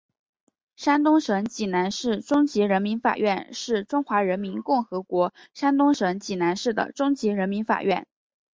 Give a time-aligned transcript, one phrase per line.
[0.75, 8.07] 山东省济南市中级人民法院是中华人民共和国山东省济南市的中级人民法院。